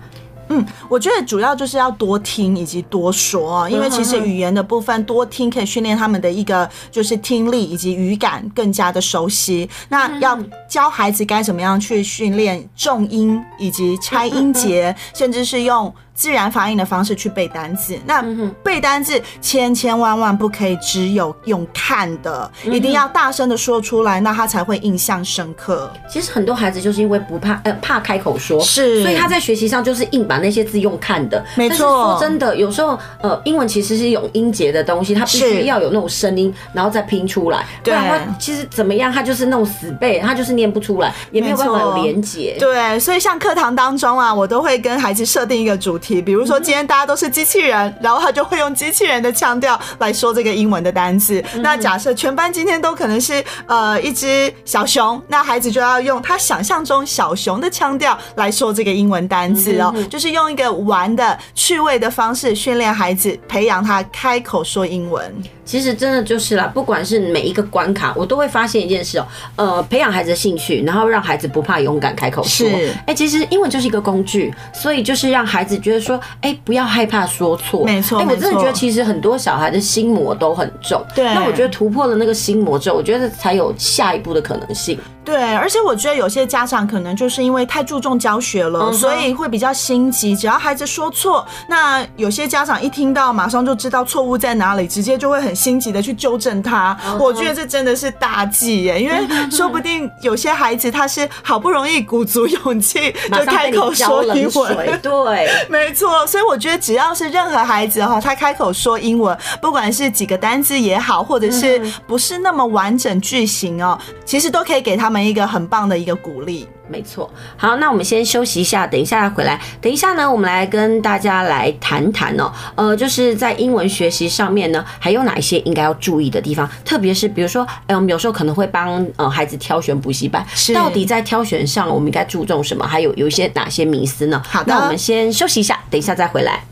[0.49, 9.67] 嗯，我觉得主要就是要多听以及多说，因为其实语言的部分多听可以训练他们的一个就是听力以及语感更加的熟悉。
[9.89, 10.37] 那要
[10.69, 15.91] 教孩子该怎么样去训练重音以及拆音节， 甚至是用。
[16.15, 18.23] 自然发音的方式去背单字，那
[18.63, 25.91] 背单字千千万万不可以只有用看的，一定要大声的说出来，那他才会印象深刻。
[26.09, 31.43] 其实很多孩子就是因为不怕呃怕开口说，是，所以他在学习上就是硬把那些字用看的。
[31.55, 37.65] 没错，说真的，有时候呃英文其实是有音节的东西，它必须要有那种声音，然后再拼出来。
[37.83, 42.55] 对，不然他其实怎么样，他就是那种死背，他就是念不出来，也没有办法有连结。
[42.57, 46.04] 对，所以像课堂当中啊，我都会跟孩子设定一个主题。
[46.21, 51.43] 比如说今天大家都是机器人，然后他就会用机器人的腔调来说这个英文的单词。
[51.57, 65.33] 那假设全班今天都可能是呃一只小熊，那孩子就要用他想象中小熊的腔调来说这个英文单词哦，就是用一个玩的趣味的方式训练孩子，培养他开口说英文。
[65.65, 72.69] 其实真的就是啦，不管是每一个关卡，我都会发现一件事哦，呃，培养孩子的兴趣，然后让孩子不怕勇敢开口说。
[72.69, 77.85] 是，哎，其实英文就是一个工具，所以就是让孩子觉得说，哎，不要害怕说错。
[77.85, 81.03] 没错，哎，我真的觉得其实很多小孩的心魔都很重。
[81.15, 84.99] 对，那我觉得突破了那个心魔之后，我觉得才有下一步的可能性。
[85.25, 90.35] 对，而且我觉得有些家长可能就是因为太注重教学了，所以会比较心急。
[90.35, 96.95] 只要孩子说错，那有些家长一听到马上就知道错误在哪里，直接就会很心急的去纠正他。
[97.19, 104.99] 我觉得这真的是大忌耶，因为 说不定有些孩子他是好不容易鼓足勇气就开口说英文。
[105.01, 105.49] 对。
[105.67, 116.67] 没错，所以我觉得只要是任何孩子哈，他开口说英文，不管是几个单字也好，或者是不是那么完整句型哦，其实都可以给他们一个很棒的一个鼓励。
[116.87, 119.59] 没错，好，那我们先休息一下，等一下回来。
[119.81, 126.69] 等一下呢，我们来跟大家来谈谈哦，呃，就是在英文学习上面呢，还有哪一些应该要注意的地方？
[126.83, 130.45] 特别是比如说，哎，我们有时候可能会帮呃孩子挑选补习班，
[130.75, 132.85] 到底在挑选上我们应该注重什么？
[132.85, 134.39] 还有有一些哪些迷思呢？
[134.47, 136.63] 好的那我们先休息一下，等一下再回来。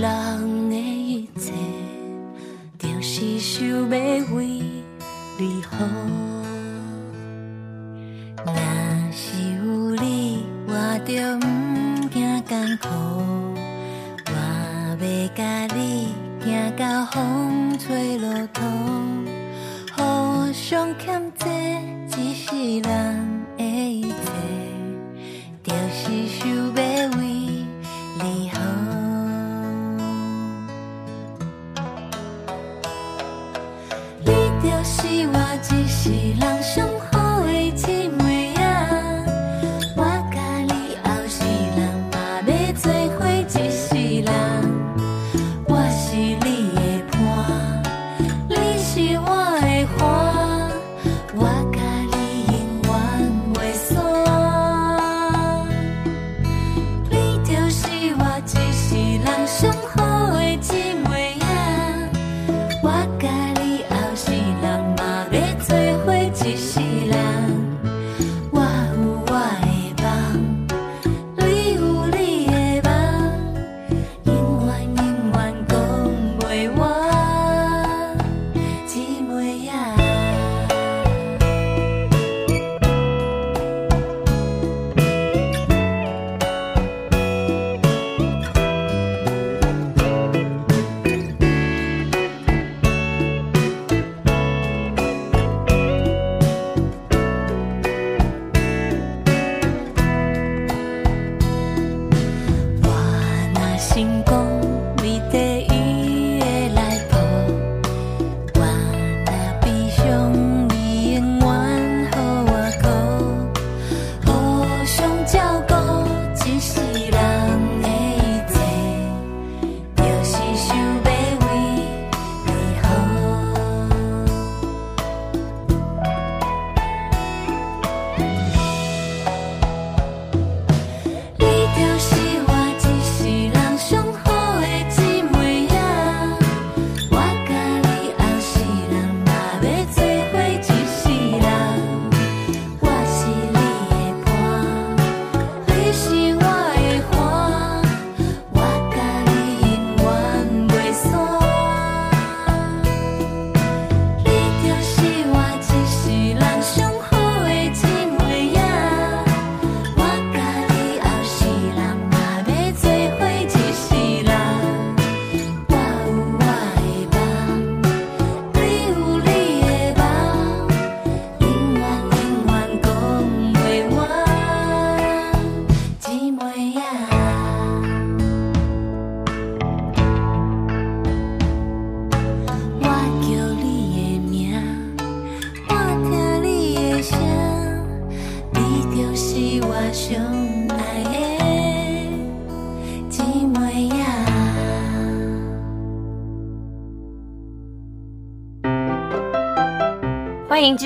[0.00, 0.59] 浪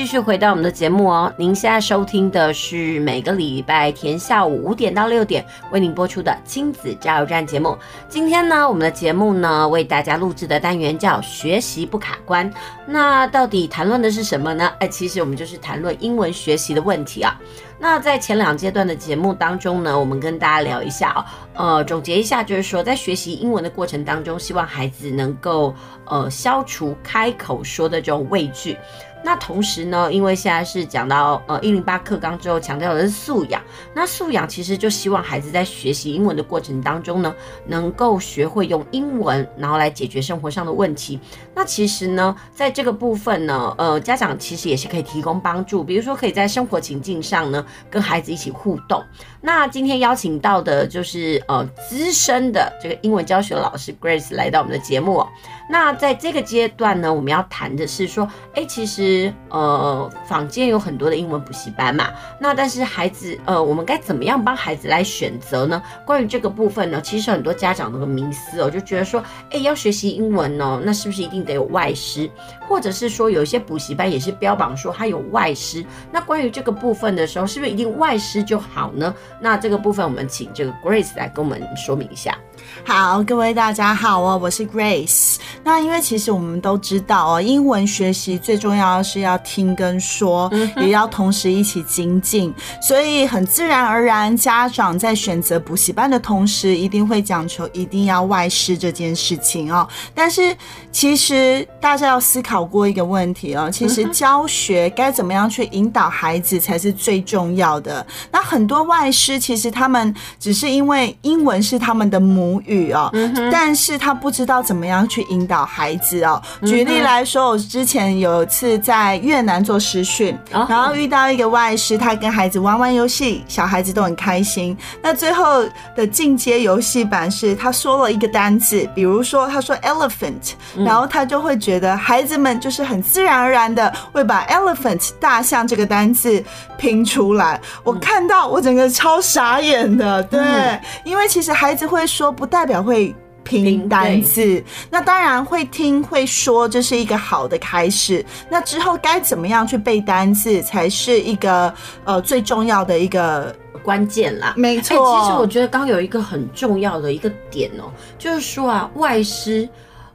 [0.04, 1.32] 继续回到我们的节目哦。
[1.34, 7.74] 您现在收听的是每个礼拜天下午五点到六点为您播出的亲子加油站节目。
[8.06, 12.52] 今天呢，我们的节目呢为大家录制的单元叫“学习不卡关”。
[12.84, 14.70] 那到底谈论的是什么呢？
[14.78, 17.40] 哎，其实我们就是谈论英文学习的问题啊。
[17.78, 21.14] 那在前两阶段的节目当中呢，我们跟大家聊一下
[21.54, 25.74] 哦，呃，总结一下，就是说在学习英文的过程当中，希望孩子能够
[26.04, 28.76] 呃消除开口说的这种畏惧。
[29.24, 33.60] 那同时呢，因为现在是讲到呃一零八课纲之后强调的是素养，
[33.94, 37.34] 那素养其实就希望孩子在学习英文的过程当中呢，
[37.66, 41.18] 能够学会用英文，然后来解决生活上的问题。
[41.54, 49.02] 那其实呢，在这个部分呢，呃，家长其实也是可以提供帮助，比如说可以在生活情境上呢，跟孩子一起互动。
[49.40, 55.28] 那今天邀请到的就是呃资深的这个英文教学老师 Grace 来到我们的节目哦。
[55.68, 62.10] 那在这个阶段呢，我们要谈的是说，哎，其实呃，坊间有很多的英文补习班嘛。
[62.38, 65.82] 那但是孩子，呃，我们该怎么样帮孩子来选择呢？
[66.06, 72.28] 关于这个部分呢，其实很多家长都有个迷思哦，就觉得说，哎，要学习英文哦，那是不是一定得有外师？
[72.66, 75.84] 或者是说，有一些补习班也是标榜说它有外师。
[76.10, 79.14] 那关于这个部分的时候，是不是一定外师就好呢？
[79.40, 82.36] 那这个部分，我们请这个 Grace 来跟我们说明一下。
[82.84, 85.36] 好，各位大家好哦，我是 Grace。
[85.62, 92.52] 那因为其实我们都知道哦，英文学习最重要的是要听跟说，嗯、也要同时一起精进，
[92.82, 99.88] 所以很自然而然，家长在选择补习班的同时，一定会讲求一定要外师这件事情哦。
[100.14, 100.54] 但是
[100.92, 108.06] 其实大家要思考过一个问题哦，其实教学该怎么样去引导孩子才是最重要的。
[108.30, 113.10] 那很多外师其实他们只是因为英文是他们的母语哦，
[113.50, 116.40] 但是他不知道怎么样去引导孩子哦。
[116.64, 124.76] 举例来说，我之前有一次在越南做实训，然后遇到一个外师，他跟孩子玩玩游戏，小孩子都很开心。
[125.02, 136.42] 那最后的进阶游戏版是他说了一个单字，比如说他说 elephant，然后他就会觉得孩子们就是很自然而然的会把 elephant 大象这个单字
[136.76, 137.60] 拼出来。
[137.82, 148.24] 我看到我整个超傻眼的，对，因为其实孩子会说不代表会拼单字，那当然会听会说，这是一个好的开始。
[148.48, 151.72] 那之后该怎么样去背单字，才是一个
[152.04, 154.54] 呃最重要的一个关键啦。
[154.56, 159.68] 没错，欸，其实我觉得刚有一个很重要的一个点哦，就是说啊，外师。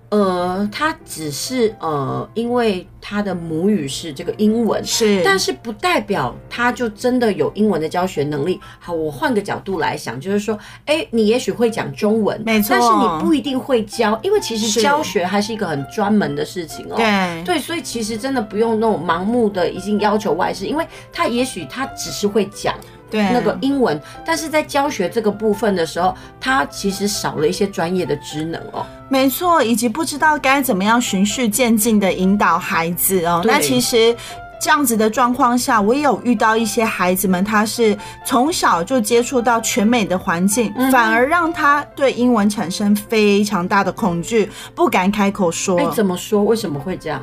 [0.09, 8.59] 呃，他只是呃，因为他的母语是这个英文，是，但是不代表他就真的有英文的教学能力。
[8.79, 16.95] 好，我换个角度来想，就是说，哎，你也许会讲中文，没错，但是你不一定会教，因为其实教学还是一个很专门的事情哦。
[16.95, 22.75] 对，对，所以其实真的不用那种盲目的已经要求外事，因为他也许他只是会讲。
[23.09, 28.85] 对那个英文，但是在教学这个部分的时候，他其实少了一些专业的职能哦。
[29.09, 33.41] 没错，以及不知道该怎么样循序渐进的引导孩子哦。
[33.43, 34.15] 那其实。
[34.59, 45.79] 这样子的状况下，我也有遇到一些孩子们，他是从小就接触到全美的环境，嗯、反而让他对英文产生非常大的恐惧，不敢开口说。
[45.79, 46.43] 哎，怎么说？
[46.43, 47.21] 为什么会这样？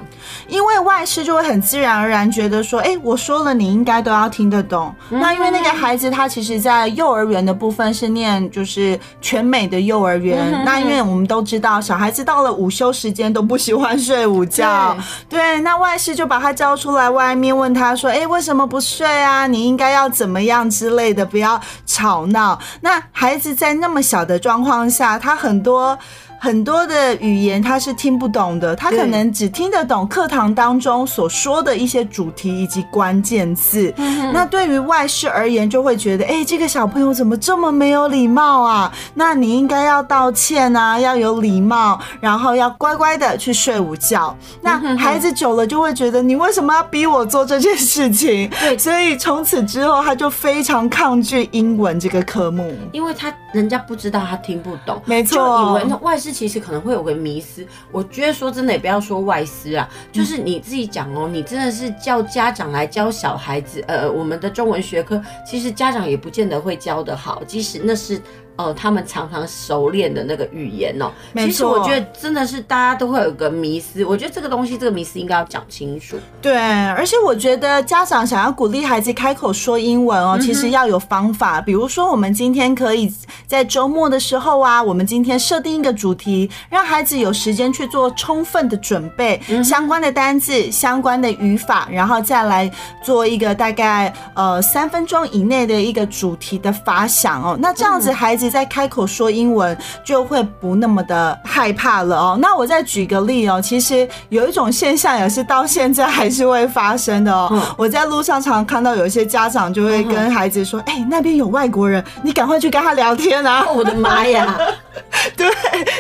[0.49, 4.95] 因为外师就会很自然而然觉得说，哎，我说了，你应该都要听得懂。
[5.11, 14.97] 嗯、那因为那个孩子他其实在幼儿园的部分是念就是全美的幼儿园，嗯、那因为我们都知道，小孩子到了午休时间都不喜欢睡午觉，
[15.29, 17.26] 对，对，那外师就把他叫出来外。
[17.27, 19.49] 外面问他说：“哎，为什么不睡啊？
[19.49, 25.99] 你应该要怎么样之类的，不要吵闹。”那孩子在那么小的状况下，他很多。
[26.39, 33.93] 很多的语言他是听不懂的，他可能只听得懂课堂当中所说的一些主题以及关键字。
[33.97, 38.93] 嗯、那对于外事而言，就会觉得，哎，这个小朋友怎么这么没有礼貌啊？
[39.15, 44.37] 那你应该要道歉啊，要有礼貌，然后要乖乖的去睡午觉。
[44.61, 48.51] 那孩子久了就会觉得，你为什么要逼我做这件事情？
[48.61, 56.33] 对，所以从此之后，他就非常抗拒英文这个科目，因为他人家不知道，他听不懂，没错，就以为那外师。
[56.33, 68.21] 其实可能会有个迷思，我觉得说真的也不要说外师啊，就是你自己讲哦，你真的是叫家长来教小孩子，呃，我们的中文学科，其实家长也不见得会教得好，即使那是。
[68.57, 71.11] 呃，他们常常熟练的那个语言哦。
[71.35, 76.17] 其实我觉得真的是大家都会有个迷思，我觉得这个东西这个迷思应该要讲清楚。
[76.41, 76.57] 对，
[76.91, 81.61] 而且我觉得家长想要鼓励孩子开口说英文哦，其实要有方法。
[81.61, 83.13] 比如说，我们今天可以
[83.47, 92.71] 在周末的时候啊，我们今天设定一个主题，让孩子有时间去做充分的准备，相关的单字、相关的语法，然后再来
[93.03, 97.57] 做一个大概呃三分钟以内的一个主题的发想哦。
[97.61, 102.39] 那这样子孩子在开口说英文就会不那么的害怕了哦。
[102.41, 107.75] 那我再举个例哦，其实有一种现象也是到现在还是会发生的哦。
[107.77, 114.59] 我在路上常常看到有一些家长就会跟孩子说：“哎，那边有外国人，你赶快去跟他聊天啊！”我的妈呀！
[115.37, 115.47] 对，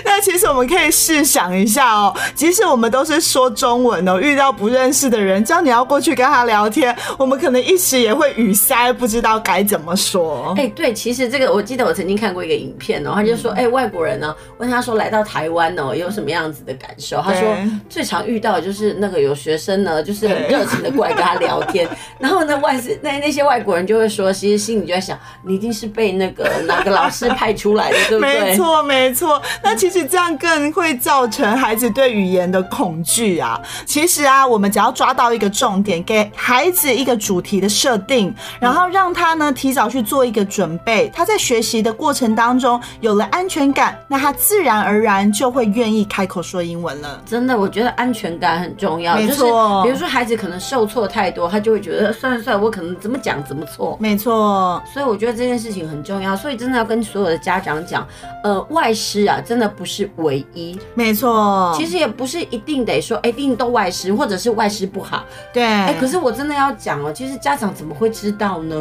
[0.05, 10.55] 那其实我们可以试想一下哦，即使我们都是说中文哦，遇到不认识的人，叫你要过去跟他聊天，我们可能一时也会语塞，不知道该怎么说。
[10.57, 17.23] 哎，对，其实这个我记得我曾经看过一个影片哦，他就说，哎，外国人呢，问他说来到台湾哦，有什么样子的感受？
[17.23, 17.57] 他说
[17.89, 21.89] 最常遇到的就是那个有学生呢，就是很热情的过来跟他聊天，
[22.21, 28.41] 然后呢，外是那那些外国人就会说，其实心里就在想，你一定是被那个哪个老师派出来的， 对不对？
[28.41, 29.41] 没错，没错。
[29.63, 33.61] 那其实这样更会造成孩子对语言的恐惧啊。
[33.87, 47.21] 其实啊，我们只要抓到一个重点，给孩子一个主题的设定，然后让他呢提早去做一个准备，他在学习的过程当中有了安全感，那他自然而然就会愿意开口说英文了。
[47.27, 49.17] 真的，我觉得安全感很重要。
[49.17, 53.97] 没错，就是比如说孩子可能受挫太多，他就会觉得算了算了，我可能怎么讲怎么错。
[54.01, 56.37] 没错，所以我觉得这件事情很重要。
[56.37, 58.07] 所以真的要跟所有的家长讲，
[58.43, 60.79] 呃，外师啊，真的不是唯一。
[60.95, 65.25] 没错，其实也不是一定得说，哎，一定都外师，或者是外师不好。
[65.53, 68.77] 对，哎，可是我真的要讲哦，其实家长怎么会知道呢？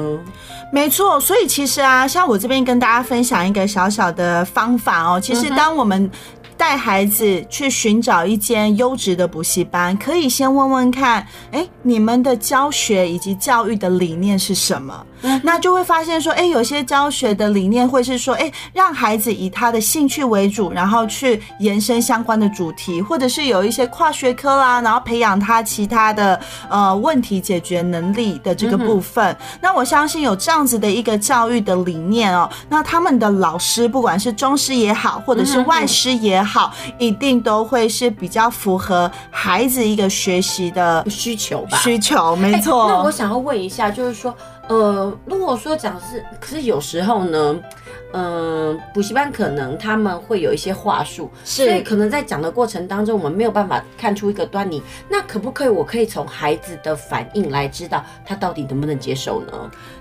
[0.72, 6.10] 没错，所以其实啊，像我这边跟大家分享一个小小的方法哦，其实当我们
[6.58, 15.06] 带孩子去寻找一间优质的补习班，可以先问问看，哎，你们的教学以及教育的理念是什么？
[15.44, 26.40] 那就会发现说，哎，有些教学的理念会是说，哎，让孩子以他的兴趣为主，然后去延伸相关的主题，或者是有一些跨学科啦，然后培养他其他的
[26.70, 29.36] 呃问题解决能力的这个部分。
[29.60, 36.45] 那我相信有这样子的一个教育的理念哦，那他们的老师，不管是中师也好，或者是外师也好，
[36.98, 41.78] 一定都会是比较符合孩子一个学习的需求吧？
[41.78, 42.88] 需求，没错。
[42.88, 44.34] 那我想要问一下，就是说。
[44.68, 47.56] 呃，如果说讲是，可是有时候呢，
[48.14, 54.82] 嗯、呃，补习班可能他们会有一些话术，是，所以可能在讲的过程当中，我们没有办法看出一个端倪。
[55.08, 59.52] 那可不可以，我可以从孩子的反应来知道他到底能不能接受呢？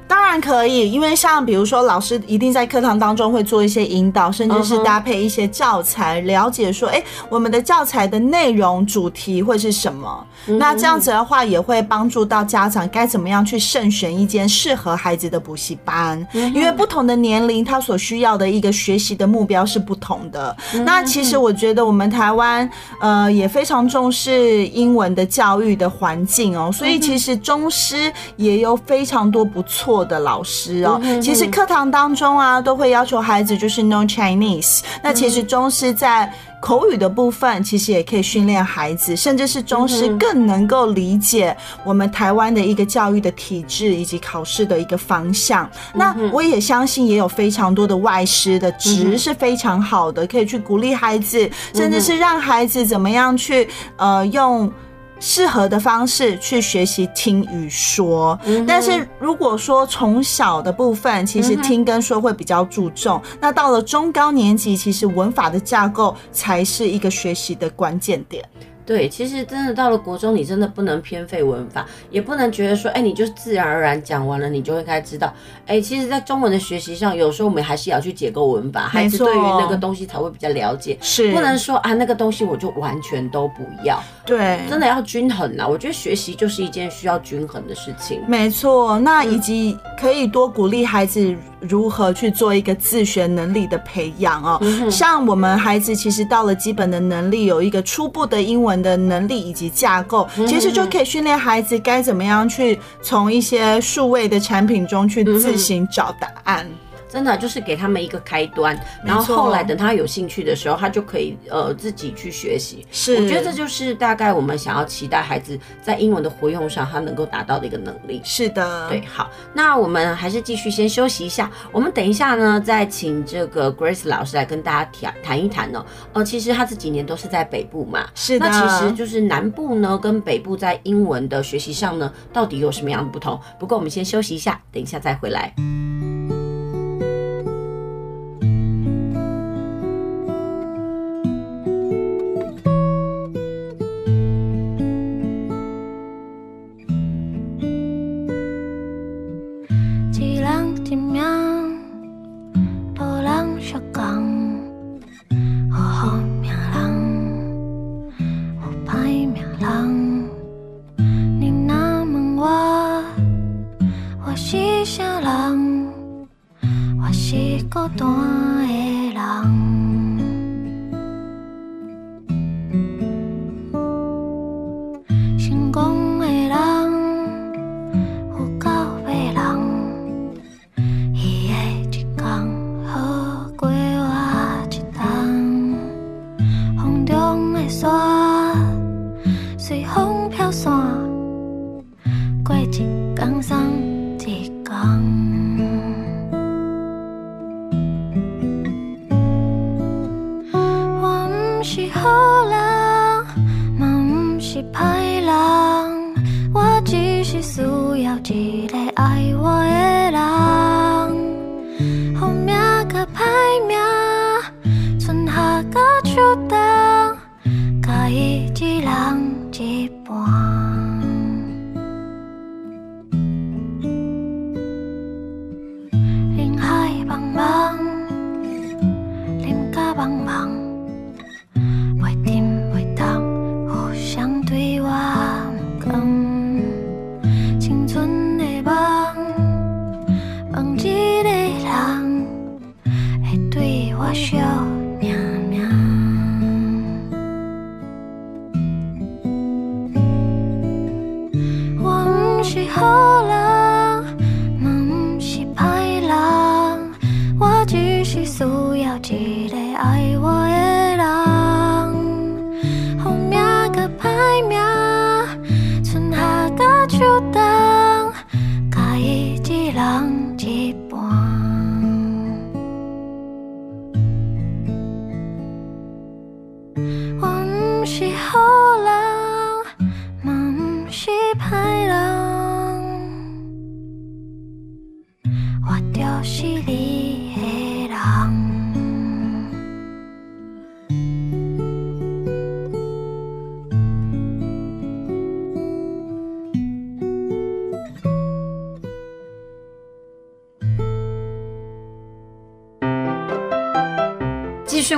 [0.07, 10.26] 当然可以，因为像比如说，老师一定在课堂当中会做一些引导，甚至是搭配一些教材，了解说，哎，我们的教材的内容主题会是什么？
[10.59, 20.55] 那这样子的话，也会帮助到家长该怎么样去慎选一间适合孩子的补习班，因为不同的年龄，他所需要的一个学习的目标是不同的。
[20.84, 22.68] 那其实我觉得我们台湾
[23.00, 34.80] 呃也非常重视英文的教育的环境哦，所以其实中师也有非常多不错的老师哦，其实课堂当中啊，都会要求孩子就是 No Chinese。
[35.03, 36.32] 那其实中师在
[36.62, 45.68] 口语的部分，其实也可以训练孩子，甚至是中师更能够理解我们台湾的一个教育的体制以及考试的一个方向。
[45.92, 53.68] 那我也相信，也有非常多的外师的值是非常好的，可以去鼓励孩子，甚至是让孩子怎么样去
[53.99, 54.72] 呃用。
[55.20, 68.44] 适合的方式去学习听与说，但是如果说从小的部分，其实听跟说会比较注重，那到了中高年级，其实文法的架构才是一个学习的关键点。
[68.87, 75.32] 对，其实真的到了国中，你真的不能偏废文法，也不能觉得说，哎，你就自然而然讲完了，你就会开始知道。
[75.66, 80.99] 哎，其实，在中文的学习上，有时候我们还是要去解构文法，孩子对于那个东西才会比较了解。
[81.01, 83.99] 是，不能说啊，那个东西我就完全都不要。
[84.26, 85.66] 对，真的要均衡啊！
[85.66, 88.22] 我觉得学习就是一件需要均衡的事情。
[88.26, 94.59] 没错，那以及可以多鼓励孩子如何去做一个自学能力的培养哦。
[94.62, 98.74] 嗯、像我们孩子其实到了基本的能力，有一个初步的英文。
[98.81, 106.66] 的能力以及架构，其实就可以训练孩子该怎么样去从一些数位的产品中去自行找答案。
[107.14, 112.84] 真的就是给他们一个开端，然后后来等他有兴趣的时候，他就可以呃自己去学习。
[112.90, 118.20] 是，我觉得这就是大概我们想要期待孩子在英文的活用上，他能够达到的一个能力。
[118.24, 125.86] 是的，对，好，那我们还是继续先休息一下，我们等一下呢再请这个 Grace 老师来跟大家谈谈一谈哦。
[126.14, 133.40] 呃，其实他这几年都是在北部嘛，是的，那其实就是南部呢跟北部在英文的学习上呢，到底有什么样的不同？
[133.60, 135.54] 不过我们先休息一下，等一下再回来。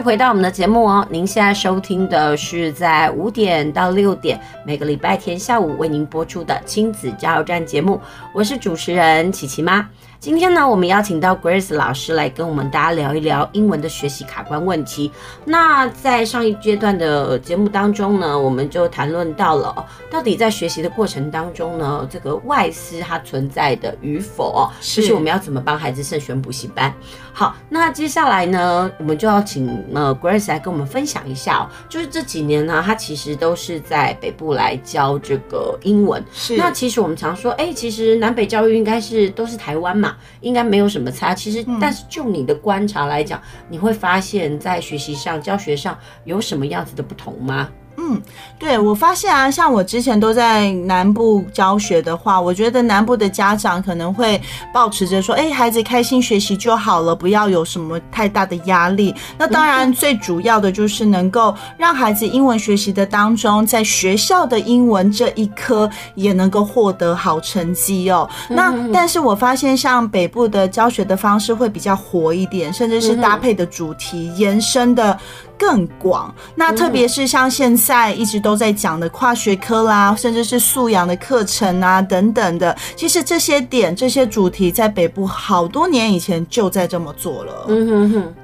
[0.07, 8.01] 回到我们的节目哦，您现在收听的是在五点到六点每个礼拜天下午为您播出的亲子加油站节目，
[8.33, 9.85] 我是主持人琪琪妈。
[10.19, 15.11] 今天呢，我们邀请到 Grace 老师来跟我们大家聊一聊英文的学习卡关问题。
[15.45, 26.93] 那在上一阶段的节目当中呢，我们就谈论到了，到底在学习的过程当中呢，这个外师它存在的与否，就是我们要怎么帮孩子慎选补习班。
[27.33, 36.25] 好，那接下来呢，我们就要请呃 Grace 来跟我们分享一下哦，就是这几年呢，他其实都是在北部来教这个英文。
[36.33, 40.06] 是，那其实我们常说，哎，其实南北教育应该是都是台湾嘛，
[40.41, 41.35] 应该没有什么差。
[41.35, 47.69] 其实，但是就你的观察来讲，你会发现在学习上、教学上有什么样子的不同吗？
[48.09, 48.23] 嗯，
[48.57, 54.41] 对，我发现啊，像我之前都在南部教学的话，我觉得南部的家长可能会
[54.73, 59.13] 抱持着说，哎，孩子开心学习就好了，不要有什么太大的压力。
[59.37, 68.29] 那当然，最主要的就是能够让孩子英文学习的当中，在学校的英文这一科也能够获得好成绩哦。
[68.49, 75.19] 那但是我发现，像北部的教学的方式会比较活一点，甚至是搭配的主题延伸的。
[75.59, 87.67] 更广，那特别是像现在一直都在讲的跨学科啦，甚至是素养的课程啊等等的，其实这些点、这些主题在北部好多年以前就在这么做了。
[87.69, 88.35] 嗯哼哼。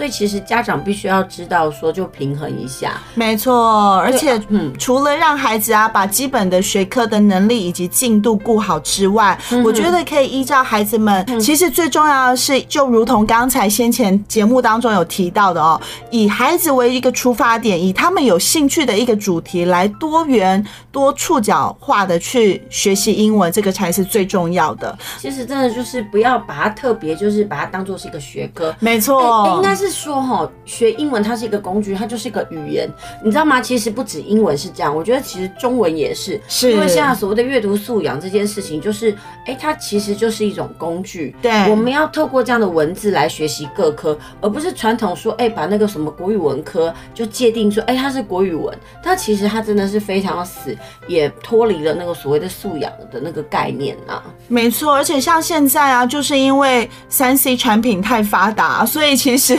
[0.00, 2.98] 所以其实家长必须要知道说，就平衡一下。
[3.12, 11.22] 没错，而且嗯，除了让孩子啊把基本的学科的能力以及进度顾好之外，嗯、我觉得可以依照孩子们。
[11.28, 15.78] 嗯、其实最重要的是，就如同刚才先前节目当中有提到的哦，
[16.10, 24.98] 以孩子为一个出发点，以他们有兴趣的一个主题来多元多触角化的去学习英文，这个才是最重要的。
[25.18, 28.74] 其实真的就是不要把它特别，就是把它当做是一个学科。
[28.80, 32.88] 没错，应该是说哈，学英文它是一个工具，它就是一个语言，
[33.22, 33.60] 你知道吗？
[33.60, 39.10] 其实不止英文是这样，我觉得其实中文也是，是因为现在所谓的阅读素养这件事情，就是
[39.46, 41.34] 哎、欸，它其实就是一种工具。
[41.42, 50.76] 对，我们要透过这样的文字来学习各科，而不是传统说哎、欸，把那个什么国语文科就界定说哎、欸，它是国语文，但其实它真的是非常死，
[51.06, 54.22] 也脱离了那个所谓的素养的那个概念啊。
[54.48, 59.58] 没错，而且像现在啊，就是因为三 C 产品太发达，所以其实。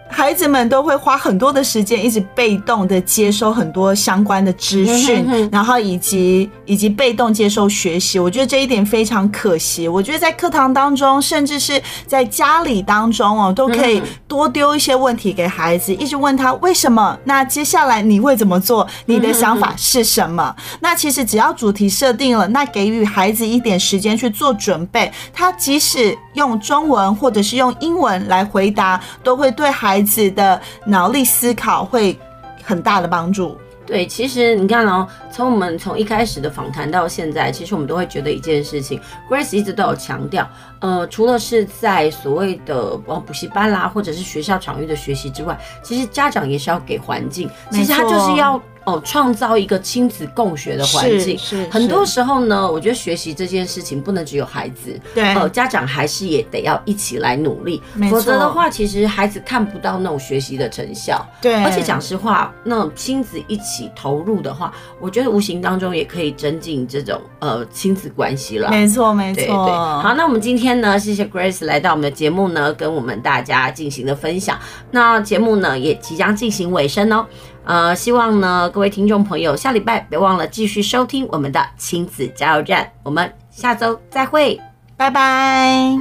[0.11, 8.19] 孩子们都会花很多的时间，一直被动的接收很多相关的资讯，然后以及以及被动接受学习。
[8.19, 9.87] 我觉得这一点非常可惜。
[9.87, 17.17] 我觉得在课堂当中，甚至是在家里当中哦，都可以多丢一些问题给孩子，一直问他为什么？
[17.23, 18.85] 那接下来你会怎么做？
[19.05, 20.53] 你的想法是什么？
[20.81, 30.00] 那其实只要主题设定了，那给予孩子一点时间去做准备，他即使用中文或者是用英文来回答，都会对孩子。
[30.01, 32.17] 孩子的脑力思考会
[32.63, 33.55] 很大的帮助。
[33.85, 38.99] 对，其实你看哦，从我们从一开始的访谈到现在，其实我们都会觉得一件事情
[39.29, 40.49] ，Grace 一直都有强调，
[40.79, 48.59] 呃，除了是在所谓的哦补习班啦，或者是学校场域的学习之外，其实家长也是要给环境，其实他就是要。
[48.91, 51.37] 哦，创造一个亲子共学的环境。
[51.37, 61.25] 是，很多时候呢，我觉得学习这件事情不能只有孩子，对，呃，家长还是也得要一起来努力，否则的话，其实孩子看不到那种学习的成效。
[61.41, 68.69] 对，而且讲实话，那种亲子一起投入的话，我觉得无形当中也可以增进这种呃亲子关系了。
[68.69, 69.41] 没错，没错。
[69.41, 74.59] 对，对，好，那我们今天呢，谢谢 Grace 来到我们的节目呢，跟我们大家进行的分享。
[74.91, 77.25] 那节目呢，也即将进行尾声哦。
[77.63, 84.59] 呃，希望呢，各位听众朋友，下礼拜别忘了继续收听我们的亲子加油站，我们下周再会，
[84.97, 85.95] 拜拜。